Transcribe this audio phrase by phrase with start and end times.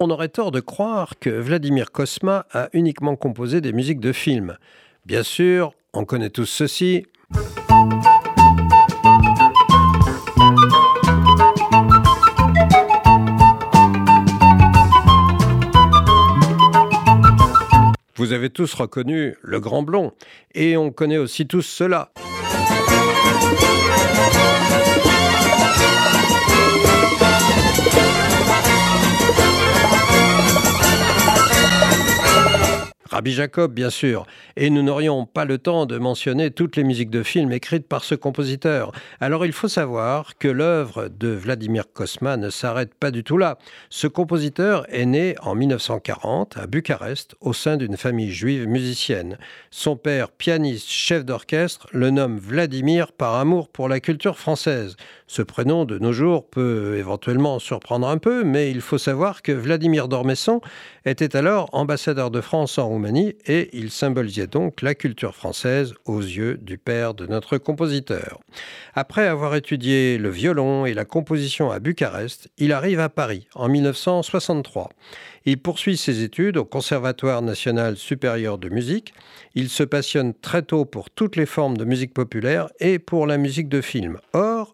[0.00, 4.58] On aurait tort de croire que Vladimir Kosma a uniquement composé des musiques de films.
[5.06, 7.06] Bien sûr, on connaît tous ceci.
[18.16, 20.12] Vous avez tous reconnu le grand blond,
[20.54, 22.10] et on connaît aussi tous cela.
[33.14, 34.26] Rabbi Jacob, bien sûr.
[34.56, 38.02] Et nous n'aurions pas le temps de mentionner toutes les musiques de films écrites par
[38.02, 38.90] ce compositeur.
[39.20, 43.56] Alors il faut savoir que l'œuvre de Vladimir Kosma ne s'arrête pas du tout là.
[43.88, 49.38] Ce compositeur est né en 1940 à Bucarest au sein d'une famille juive musicienne.
[49.70, 54.96] Son père, pianiste, chef d'orchestre, le nomme Vladimir par amour pour la culture française.
[55.28, 59.52] Ce prénom de nos jours peut éventuellement surprendre un peu, mais il faut savoir que
[59.52, 60.60] Vladimir d'Ormesson
[61.04, 66.20] était alors ambassadeur de France en Roumanie et il symbolisait donc la culture française aux
[66.20, 68.40] yeux du père de notre compositeur.
[68.94, 73.68] Après avoir étudié le violon et la composition à Bucarest, il arrive à Paris en
[73.68, 74.90] 1963.
[75.46, 79.12] Il poursuit ses études au Conservatoire national supérieur de musique.
[79.54, 83.36] Il se passionne très tôt pour toutes les formes de musique populaire et pour la
[83.36, 84.18] musique de film.
[84.32, 84.72] Or,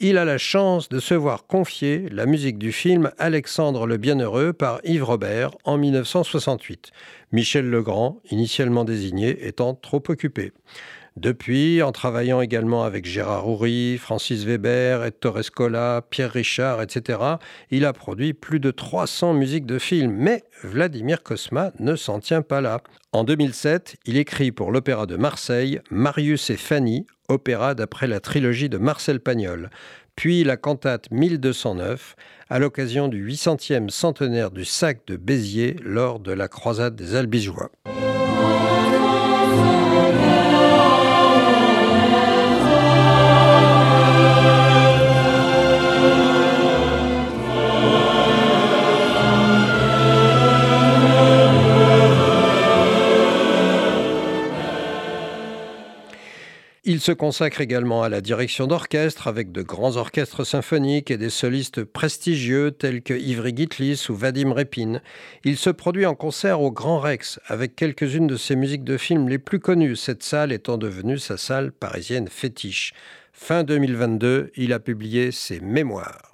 [0.00, 4.52] il a la chance de se voir confier la musique du film Alexandre le Bienheureux
[4.52, 6.90] par Yves Robert en 1968,
[7.32, 10.52] Michel Legrand, initialement désigné, étant trop occupé.
[11.16, 17.18] Depuis, en travaillant également avec Gérard Houry, Francis Weber, Ettore Escola, Pierre Richard, etc.,
[17.70, 20.14] il a produit plus de 300 musiques de films.
[20.16, 22.80] Mais Vladimir Kosma ne s'en tient pas là.
[23.12, 28.70] En 2007, il écrit pour l'Opéra de Marseille Marius et Fanny, opéra d'après la trilogie
[28.70, 29.68] de Marcel Pagnol,
[30.16, 32.16] puis la cantate 1209
[32.48, 37.70] à l'occasion du 800e centenaire du sac de Béziers lors de la croisade des Albigeois.
[56.84, 61.30] Il se consacre également à la direction d'orchestre avec de grands orchestres symphoniques et des
[61.30, 65.00] solistes prestigieux tels que Ivry Gitlis ou Vadim Repin.
[65.44, 69.28] Il se produit en concert au Grand Rex avec quelques-unes de ses musiques de films
[69.28, 72.94] les plus connues, cette salle étant devenue sa salle parisienne fétiche.
[73.32, 76.31] Fin 2022, il a publié ses mémoires.